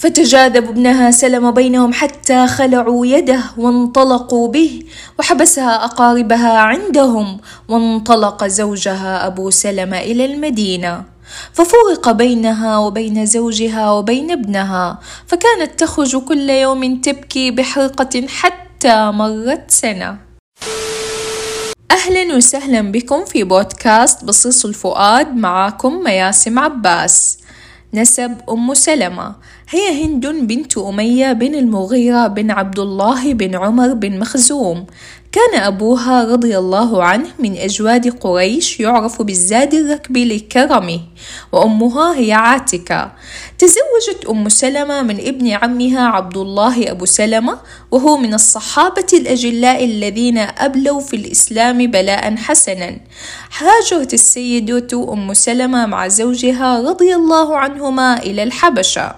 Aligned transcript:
فتجاذب 0.00 0.68
ابنها 0.68 1.10
سلم 1.10 1.50
بينهم 1.50 1.92
حتى 1.92 2.46
خلعوا 2.46 3.06
يده 3.06 3.42
وانطلقوا 3.56 4.48
به 4.48 4.82
وحبسها 5.18 5.84
أقاربها 5.84 6.58
عندهم 6.58 7.40
وانطلق 7.68 8.46
زوجها 8.46 9.26
أبو 9.26 9.50
سلمه 9.50 9.98
إلى 9.98 10.24
المدينة. 10.24 11.04
ففرق 11.52 12.10
بينها 12.10 12.78
وبين 12.78 13.26
زوجها 13.26 13.90
وبين 13.90 14.30
ابنها 14.30 14.98
فكانت 15.26 15.80
تخرج 15.80 16.16
كل 16.16 16.50
يوم 16.50 17.00
تبكي 17.00 17.50
بحرقة 17.50 18.26
حتى 18.28 19.10
مرت 19.10 19.70
سنة. 19.70 20.18
أهلا 21.90 22.36
وسهلا 22.36 22.92
بكم 22.92 23.24
في 23.24 23.44
بودكاست 23.44 24.24
بصيص 24.24 24.64
الفؤاد 24.64 25.36
معاكم 25.36 26.02
مياسم 26.04 26.58
عباس. 26.58 27.39
نسب 27.94 28.36
أم 28.50 28.74
سلمة. 28.74 29.34
هي 29.70 30.04
هند 30.04 30.26
بنت 30.26 30.78
أمية 30.78 31.32
بن 31.32 31.54
المغيرة 31.54 32.26
بن 32.26 32.50
عبد 32.50 32.78
الله 32.78 33.34
بن 33.34 33.54
عمر 33.54 33.94
بن 33.94 34.18
مخزوم. 34.18 34.86
كان 35.32 35.60
أبوها 35.60 36.24
رضي 36.24 36.58
الله 36.58 37.04
عنه 37.04 37.28
من 37.38 37.56
أجواد 37.56 38.08
قريش 38.08 38.80
يعرف 38.80 39.22
بالزاد 39.22 39.74
الركبي 39.74 40.24
لكرمه 40.24 41.00
وأمها 41.52 42.16
هي 42.16 42.32
عاتكة. 42.32 43.12
تزوجت 43.58 44.26
أم 44.30 44.48
سلمة 44.48 45.02
من 45.02 45.20
ابن 45.20 45.50
عمها 45.50 46.00
عبد 46.00 46.36
الله 46.36 46.90
أبو 46.90 47.04
سلمة 47.04 47.58
وهو 47.90 48.16
من 48.16 48.34
الصحابة 48.34 49.06
الأجلاء 49.12 49.84
الذين 49.84 50.38
أبلوا 50.38 51.00
في 51.00 51.16
الإسلام 51.16 51.86
بلاء 51.86 52.36
حسنا. 52.36 53.00
هاجرت 53.58 54.14
السيدة 54.14 55.12
أم 55.12 55.34
سلمة 55.34 55.86
مع 55.86 56.08
زوجها 56.08 56.80
رضي 56.80 57.14
الله 57.14 57.58
عنهما 57.58 58.22
إلى 58.22 58.42
الحبشة. 58.42 59.14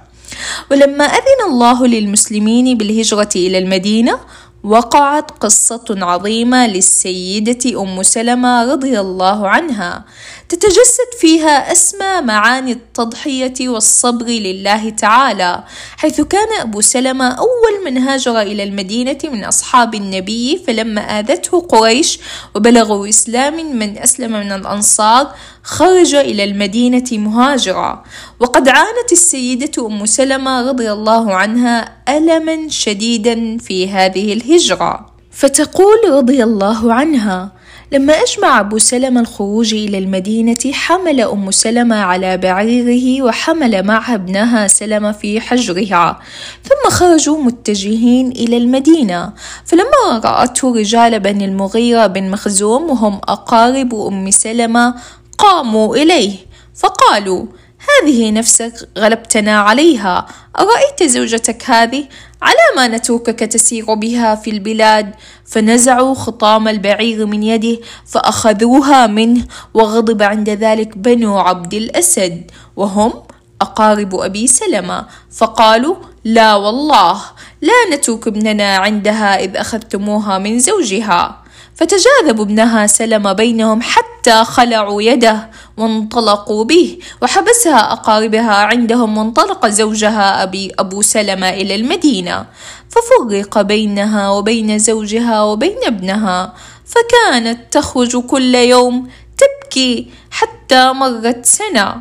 ولما 0.71 1.05
أذن 1.05 1.41
الله 1.51 1.87
للمسلمين 1.87 2.79
بالهجرة 2.79 3.29
إلى 3.37 3.59
المدينة 3.59 4.19
وقعت 4.65 5.31
قصة 5.31 5.85
عظيمة 5.91 6.67
للسيدة 6.67 7.83
أم 7.83 8.03
سلمة 8.03 8.73
رضي 8.73 9.01
الله 9.01 9.49
عنها 9.49 10.05
تتجسد 10.49 11.11
فيها 11.21 11.73
أسمى 11.73 12.21
معاني 12.21 12.73
التضحية 12.73 13.55
والصبر 13.61 14.27
لله 14.27 14.91
تعالى 14.91 15.65
حيث 15.97 16.21
كان 16.21 16.61
أبو 16.61 16.81
سلمة 16.81 17.29
أول 17.29 17.85
من 17.85 17.99
هاجر 17.99 18.41
إلى 18.41 18.63
المدينة 18.63 19.19
من 19.25 19.45
أصحاب 19.45 19.95
النبي 19.95 20.63
فلما 20.67 21.01
آذته 21.01 21.61
قريش 21.61 22.19
وبلغوا 22.55 23.09
إسلام 23.09 23.77
من 23.79 23.99
أسلم 23.99 24.33
من 24.33 24.53
الأنصار 24.53 25.35
خرج 25.65 26.15
إلى 26.15 26.45
المدينة 26.45 27.05
مهاجرا. 27.13 28.05
وقد 28.41 28.69
عانت 28.69 29.13
السيدة 29.13 29.87
أم 29.87 30.07
سلمة 30.07 30.69
رضي 30.69 30.93
الله 30.93 31.35
عنها 31.35 31.89
ألما 32.09 32.69
شديدا 32.69 33.59
في 33.59 33.89
هذه 33.89 34.33
الهجرة. 34.33 35.07
فتقول 35.31 35.99
رضي 36.11 36.45
الله 36.45 36.93
عنها 36.93 37.53
لما 37.93 38.13
أجمع 38.13 38.61
أبو 38.61 38.79
سلمة 38.79 39.21
الخروج 39.21 39.75
إلى 39.75 39.99
المدينة 39.99 40.73
حمل 40.73 41.21
أم 41.21 41.51
سلمة 41.51 41.97
على 41.97 42.37
بعيره 42.37 43.23
وحمل 43.23 43.83
معها 43.83 44.15
ابنها 44.15 44.69
سلمة 44.69 45.13
في 45.13 45.41
حجرها. 45.41 46.21
ثم 46.65 46.91
خرجوا 46.91 47.43
متجهين 47.43 48.31
إلى 48.31 48.57
المدينة. 48.57 49.33
فلما 49.65 50.19
رأته 50.25 50.75
رجال 50.77 51.21
بني 51.21 51.45
المغيرة 51.45 52.07
بن 52.07 52.31
مخزوم 52.31 52.91
وهم 52.91 53.21
أقارب 53.29 53.95
أم 53.95 54.31
سلمة 54.31 54.95
قاموا 55.39 55.97
إليه. 55.97 56.33
فقالوا 56.75 57.47
هذه 57.79 58.31
نفسك 58.31 58.89
غلبتنا 58.99 59.61
عليها. 59.61 60.27
أرأيت 60.59 61.03
زوجتك 61.03 61.71
هذه؟ 61.71 62.05
على 62.43 62.59
ما 62.77 62.89
نتركك 62.89 63.39
تسير 63.39 63.95
بها 63.95 64.35
في 64.35 64.51
البلاد. 64.51 65.15
فنزعوا 65.47 66.15
خطام 66.15 66.69
البعير 66.69 67.27
من 67.27 67.43
يده 67.43 67.79
فأخذوها 68.07 69.07
منه 69.07 69.45
وغضب 69.75 70.23
عند 70.23 70.51
ذلك 70.51 70.99
بنو 70.99 71.39
عبد 71.39 71.75
الأسد. 71.75 72.51
وهم 72.77 73.13
أقارب 73.61 74.15
أبي 74.15 74.47
سلمة. 74.47 75.07
فقالوا 75.31 75.97
لا 76.25 76.55
والله 76.55 77.21
لا 77.61 77.97
نترك 77.97 78.29
ابننا 78.29 78.77
عندها 78.77 79.41
إذ 79.45 79.57
أخذتموها 79.57 80.39
من 80.39 80.59
زوجها. 80.59 81.43
فتجاذب 81.75 82.41
ابنها 82.41 82.87
سلم 82.87 83.33
بينهم 83.33 83.83
حتى 83.83 84.12
خلعوا 84.29 85.03
يده 85.03 85.51
وانطلقوا 85.77 86.65
به. 86.65 86.99
وحبسها 87.23 87.93
أقاربها 87.93 88.55
عندهم 88.55 89.19
وانطلق 89.19 89.67
زوجها 89.67 90.43
أبي 90.43 90.73
أبو 90.79 91.03
سلمة 91.03 91.49
إلى 91.49 91.75
المدينة. 91.75 92.47
ففرق 92.89 93.61
بينها 93.61 94.31
وبين 94.31 94.79
زوجها 94.79 95.43
وبين 95.43 95.77
ابنها. 95.87 96.53
فكانت 96.87 97.59
تخرج 97.71 98.17
كل 98.17 98.55
يوم 98.55 99.09
تبكي 99.39 100.11
حتى 100.31 100.93
مرت 100.93 101.47
سنة. 101.47 101.95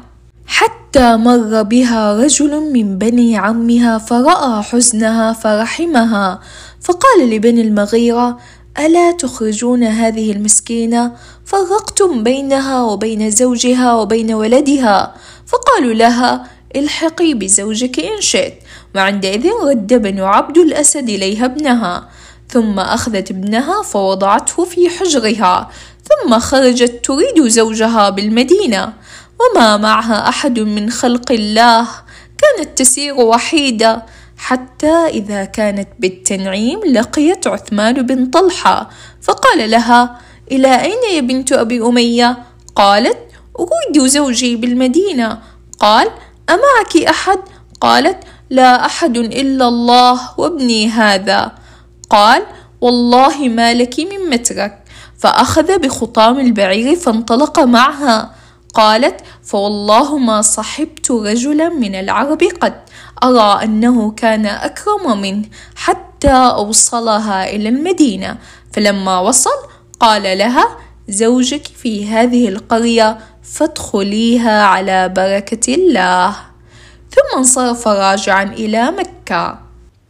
حتى 0.48 1.16
مر 1.18 1.64
بها 1.64 2.14
رجل 2.18 2.74
من 2.74 2.98
بني 2.98 3.38
عمها 3.38 3.98
فرأى 3.98 4.64
حزنها 4.64 5.34
فرحمها. 5.34 6.40
فقال 6.82 7.30
لبني 7.30 7.62
المغيرة 7.62 8.38
ألا 8.80 9.12
تخرجون 9.12 9.84
هذه 9.84 10.32
المسكينة؟ 10.32 11.12
فرقتم 11.46 12.24
بينها 12.24 12.84
وبين 12.84 13.32
زوجها 13.32 13.94
وبين 13.94 14.34
ولدها. 14.34 15.16
فقالوا 15.46 15.94
لها 15.94 16.48
إلحقي 16.76 17.34
بزوجك 17.34 18.00
إن 18.00 18.22
شئت. 18.22 18.54
وعندئذ 18.96 19.50
رد 19.64 19.94
بنو 19.94 20.26
عبد 20.26 20.58
الأسد 20.58 21.10
إليها 21.10 21.46
ابنها. 21.46 22.10
ثم 22.50 22.80
أخذت 22.80 23.32
ابنها 23.32 23.82
فوضعته 23.82 24.66
في 24.66 24.90
حجرها. 24.90 25.70
ثم 26.04 26.40
خرجت 26.40 27.06
تريد 27.06 27.48
زوجها 27.48 28.10
بالمدينة. 28.10 28.94
وما 29.40 29.78
معها 29.78 30.30
أحد 30.30 30.60
من 30.60 30.90
خلق 30.90 31.32
الله. 31.32 31.88
كانت 32.38 32.78
تسير 32.78 33.14
وحيدة. 33.14 34.06
حتى 34.52 35.08
إذا 35.08 35.46
كانت 35.46 35.90
بالتنعيم 36.00 36.80
لقيت 36.92 37.48
عثمان 37.48 37.94
بن 37.94 38.26
طلحة. 38.26 38.90
فقال 39.22 39.72
لها 39.72 40.20
إلى 40.52 40.82
أين 40.82 41.16
يا 41.16 41.22
بنت 41.22 41.54
أبي 41.54 41.82
أمية؟ 41.82 42.38
قالت 42.76 43.18
أريد 43.60 44.08
زوجي 44.08 44.56
بالمدينة. 44.56 45.40
قال 45.80 46.08
أمعك 46.50 47.08
أحد؟ 47.08 47.40
قالت 47.82 48.18
لا 48.50 48.86
أحد 48.86 49.18
إلا 49.18 49.68
الله 49.68 50.20
وابني 50.38 50.90
هذا. 50.90 51.52
قال 52.10 52.44
والله 52.82 53.50
ما 53.50 53.74
لك 53.74 54.00
من 54.00 54.30
مترك. 54.30 54.84
فأخذ 55.18 55.80
بخطام 55.80 56.40
البعير 56.40 56.96
فانطلق 56.96 57.60
معها. 57.60 58.36
قالت 58.74 59.22
فوالله 59.44 60.18
ما 60.18 60.42
صحبت 60.42 61.12
رجلا 61.12 61.70
من 61.70 61.96
العرب 61.96 62.44
قد 62.44 62.74
أرى 63.24 63.64
أنه 63.64 64.12
كان 64.12 64.46
أكرم 64.46 65.22
منه 65.22 65.46
حتى 65.76 66.32
أوصلها 66.32 67.50
إلى 67.50 67.70
المدينة. 67.70 68.38
فلما 68.74 69.20
وصل 69.20 69.58
قال 70.00 70.38
لها 70.38 70.78
زوجك 71.10 71.68
في 71.68 72.08
هذه 72.08 72.48
القرية 72.48 73.18
فادخليها 73.44 74.64
على 74.64 75.10
بركة 75.10 75.74
الله. 75.74 76.36
ثم 77.12 77.38
انصرف 77.38 77.88
راجعا 77.88 78.44
إلى 78.44 78.92
مكة. 78.92 79.60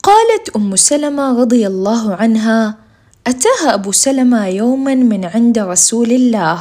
قالت 0.03 0.55
أم 0.55 0.75
سلمة 0.75 1.39
رضي 1.41 1.67
الله 1.67 2.15
عنها 2.15 2.77
أتاها 3.27 3.73
أبو 3.73 3.91
سلمة 3.91 4.47
يوما 4.47 4.95
من 4.95 5.25
عند 5.25 5.59
رسول 5.59 6.11
الله. 6.11 6.59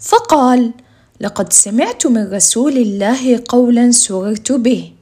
فقال 0.00 0.72
لقد 1.20 1.52
سمعت 1.52 2.06
من 2.06 2.32
رسول 2.32 2.72
الله 2.72 3.42
قولا 3.48 3.90
سررت 3.90 4.52
به. 4.52 4.92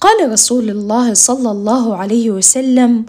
قال 0.00 0.32
رسول 0.32 0.70
الله 0.70 1.14
صلى 1.14 1.50
الله 1.50 1.96
عليه 1.96 2.30
وسلم 2.30 3.06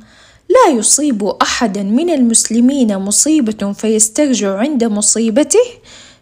لا 0.49 0.73
يصيب 0.77 1.23
احدا 1.23 1.83
من 1.83 2.09
المسلمين 2.09 2.97
مصيبة 2.97 3.73
فيسترجع 3.73 4.57
عند 4.57 4.83
مصيبته؟ 4.83 5.67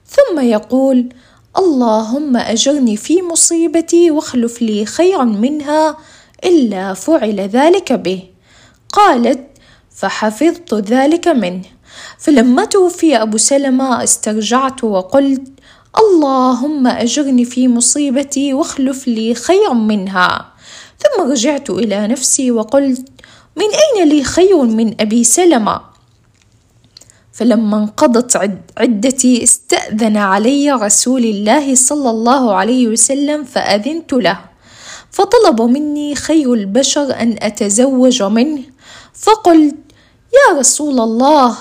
ثم 0.08 0.40
يقول 0.40 1.10
اللهم 1.58 2.38
أجرني 2.38 2.98
في 2.98 3.22
مصيبتي 3.22 4.12
واخلف 4.12 4.62
لي 4.62 4.86
خيرا 4.86 5.24
منها 5.24 5.98
إلا 6.46 6.94
فعل 6.94 7.40
ذلك 7.40 7.94
به. 7.94 8.24
قالت 8.94 9.48
فحفظت 9.92 10.74
ذلك 10.74 11.28
منه. 11.28 11.66
فلما 12.18 12.66
توفي 12.66 13.22
أبو 13.22 13.38
سلمة 13.38 14.04
استرجعت 14.04 14.84
وقلت 14.84 15.57
اللهم 15.96 16.88
أجرني 16.88 17.46
في 17.46 17.68
مصيبتي 17.68 18.54
واخلف 18.54 19.08
لي 19.08 19.34
خيرا 19.34 19.74
منها. 19.74 20.46
ثم 21.00 21.32
رجعت 21.32 21.70
إلى 21.70 22.08
نفسي 22.08 22.52
وقلت 22.52 23.06
من 23.56 23.66
أين 23.66 24.10
لي 24.10 24.24
خير 24.24 24.62
من 24.62 25.02
أبي 25.02 25.24
سلمة؟ 25.24 25.82
فلما 27.34 27.78
انقضت 27.78 28.38
عدتي 28.78 29.44
استأذن 29.44 30.18
علي 30.18 30.72
رسول 30.72 31.26
الله 31.26 31.76
صلى 31.76 32.10
الله 32.10 32.56
عليه 32.56 32.88
وسلم 32.88 33.44
فأذنت 33.44 34.14
له. 34.14 34.40
فطلب 35.12 35.62
مني 35.62 36.16
خير 36.16 36.54
البشر 36.54 37.22
أن 37.22 37.36
أتزوج 37.42 38.24
منه. 38.24 38.62
فقلت 39.14 39.76
يا 40.34 40.60
رسول 40.60 41.00
الله 41.00 41.58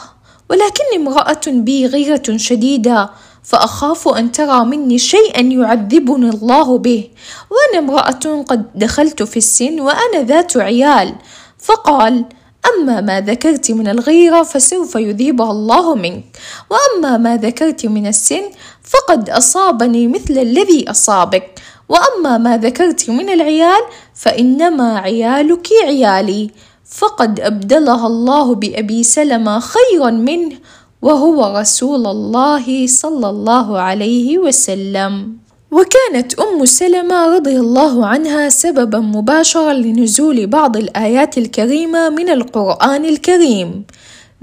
ولكني 0.50 0.96
امرأة 0.96 1.40
بي 1.46 1.86
غيرة 1.86 2.36
شديدة 2.36 3.10
فأخاف 3.46 4.08
أن 4.08 4.32
ترى 4.32 4.64
مني 4.64 4.98
شيئا 4.98 5.40
يعذبني 5.40 6.28
الله 6.28 6.78
به. 6.78 7.08
وأنا 7.50 7.78
امرأة 7.78 8.44
قد 8.48 8.62
دخلت 8.74 9.22
في 9.22 9.36
السن 9.36 9.80
وأنا 9.80 10.22
ذات 10.22 10.56
عيال. 10.56 11.14
فقال 11.58 12.24
أما 12.66 13.00
ما 13.00 13.20
ذكرت 13.20 13.70
من 13.70 13.88
الغيرة 13.88 14.42
فسوف 14.42 14.94
يذيبها 14.94 15.50
الله 15.50 15.94
منك. 15.94 16.24
وأما 16.70 17.16
ما 17.16 17.36
ذكرت 17.36 17.86
من 17.86 18.06
السن 18.06 18.42
فقد 18.82 19.30
أصابني 19.30 20.06
مثل 20.08 20.38
الذي 20.38 20.90
أصابك. 20.90 21.60
وأما 21.88 22.38
ما 22.38 22.56
ذكرت 22.56 23.10
من 23.10 23.28
العيال 23.28 23.82
فإنما 24.14 24.98
عيالك 24.98 25.68
عيالي. 25.84 26.50
فقد 26.90 27.40
أبدلها 27.40 28.06
الله 28.06 28.54
بأبي 28.54 29.02
سلمة 29.02 29.60
خيرا 29.60 30.10
منه 30.10 30.56
وهو 31.02 31.58
رسول 31.58 32.06
الله 32.06 32.86
صلى 32.86 33.28
الله 33.30 33.78
عليه 33.78 34.38
وسلم. 34.38 35.36
وكانت 35.70 36.34
أم 36.40 36.64
سلمة 36.64 37.26
رضي 37.36 37.60
الله 37.60 38.06
عنها 38.06 38.48
سببا 38.48 38.98
مباشرا 38.98 39.72
لنزول 39.72 40.46
بعض 40.46 40.76
الآيات 40.76 41.38
الكريمة 41.38 42.08
من 42.08 42.28
القرآن 42.28 43.04
الكريم. 43.04 43.84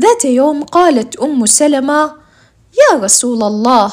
ذات 0.02 0.26
يوم 0.26 0.64
قالت 0.64 1.16
أم 1.16 1.46
سلمة 1.46 2.12
يا 2.82 2.98
رسول 3.00 3.44
الله 3.44 3.92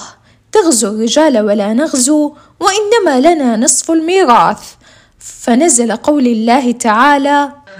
تغزو 0.53 0.89
الرجال 0.89 1.39
ولا 1.39 1.73
نغزو 1.75 2.33
وإنما 2.61 3.21
لنا 3.21 3.57
نصف 3.57 3.91
الميراث. 3.91 4.62
فنزل 5.19 5.97
قول 5.97 6.27
الله 6.27 6.73
تعالى 6.73 7.53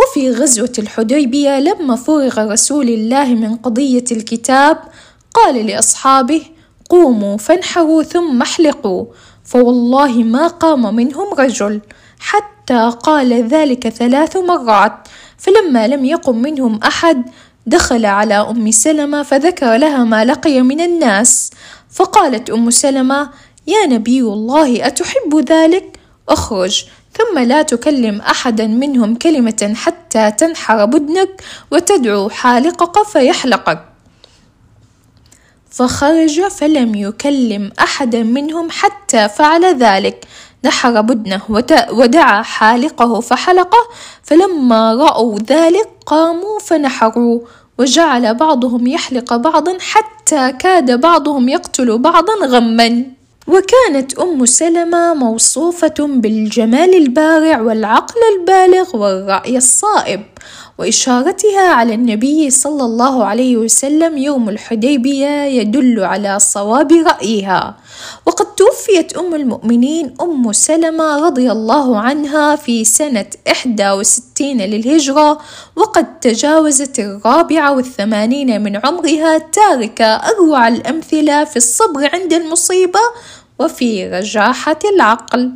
وفي 0.00 0.30
غزوة 0.30 0.72
الحديبية 0.78 1.60
لما 1.60 1.96
فرغ 1.96 2.52
رسول 2.52 2.88
الله 2.88 3.24
من 3.24 3.56
قضية 3.56 4.04
الكتاب 4.12 4.78
قال 5.34 5.66
لأصحابه 5.66 6.42
قوموا 6.90 7.36
فانحروا 7.36 8.02
ثم 8.02 8.42
احلقوا 8.42 9.04
فوالله 9.44 10.22
ما 10.22 10.46
قام 10.46 10.94
منهم 10.94 11.34
رجل 11.38 11.80
حتى 12.18 12.92
قال 13.02 13.48
ذلك 13.48 13.88
ثلاث 13.88 14.36
مرات 14.36 14.92
فلما 15.38 15.88
لم 15.88 16.04
يقم 16.04 16.36
منهم 16.36 16.80
أحد 16.82 17.22
دخل 17.66 18.06
على 18.06 18.34
أم 18.34 18.70
سلمة 18.70 19.22
فذكر 19.22 19.76
لها 19.76 20.04
ما 20.04 20.24
لقي 20.24 20.60
من 20.60 20.80
الناس 20.80 21.50
فقالت 21.90 22.50
أم 22.50 22.70
سلمة 22.70 23.30
يا 23.66 23.86
نبي 23.86 24.20
الله 24.20 24.86
أتحب 24.86 25.44
ذلك؟ 25.48 26.00
اخرج 26.28 26.84
ثم 27.12 27.38
لا 27.38 27.62
تكلم 27.62 28.20
أحدا 28.20 28.66
منهم 28.66 29.14
كلمة 29.14 29.72
حتى 29.76 30.30
تنحر 30.30 30.84
بدنك 30.84 31.42
وتدعو 31.70 32.28
حالقك 32.28 33.02
فيحلقك. 33.06 33.84
فخرج 35.70 36.40
فلم 36.42 36.94
يكلم 36.94 37.72
أحدا 37.80 38.22
منهم 38.22 38.70
حتى 38.70 39.28
فعل 39.28 39.64
ذلك. 39.64 40.26
نحر 40.64 41.00
بدنه 41.00 41.40
ودعا 41.90 42.42
حالقه 42.42 43.20
فحلقه. 43.20 43.78
فلما 44.22 44.94
رأوا 44.94 45.38
ذلك 45.38 45.88
قاموا 46.06 46.58
فنحروا. 46.58 47.40
وجعل 47.78 48.34
بعضهم 48.34 48.86
يحلق 48.86 49.36
بعضا 49.36 49.78
حتى 49.80 50.52
كاد 50.52 51.00
بعضهم 51.00 51.48
يقتل 51.48 51.98
بعضا 51.98 52.34
غما. 52.46 53.19
وكانت 53.46 54.18
أم 54.18 54.46
سلمة 54.46 55.14
موصوفة 55.14 55.94
بالجمال 55.98 56.94
البارع 56.94 57.60
والعقل 57.60 58.20
البالغ 58.38 58.96
والرأي 58.96 59.56
الصائب. 59.56 60.22
وإشارتها 60.78 61.68
على 61.72 61.94
النبي 61.94 62.50
صلى 62.50 62.84
الله 62.84 63.24
عليه 63.24 63.56
وسلم 63.56 64.18
يوم 64.18 64.48
الحديبية 64.48 65.44
يدل 65.44 66.04
على 66.04 66.38
صواب 66.38 66.92
رأيها. 66.92 67.76
وقد 68.26 68.46
توفيت 68.54 69.16
أم 69.16 69.34
المؤمنين 69.34 70.14
أم 70.20 70.52
سلمة 70.52 71.16
رضي 71.26 71.52
الله 71.52 71.98
عنها 71.98 72.56
في 72.56 72.84
سنة 72.84 73.26
61 73.46 74.60
للهجرة 74.60 75.38
وقد 75.76 76.20
تجاوزت 76.20 76.98
الرابعة 76.98 77.72
والثمانين 77.72 78.62
من 78.62 78.76
عمرها 78.76 79.38
تاركة 79.38 80.04
أروع 80.04 80.68
الأمثلة 80.68 81.44
في 81.44 81.56
الصبر 81.56 82.10
عند 82.14 82.32
المصيبة 82.32 83.00
وفي 83.58 84.08
رجاحة 84.08 84.78
العقل. 84.94 85.52